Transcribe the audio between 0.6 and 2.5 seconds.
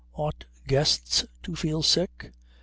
guests to feel sick?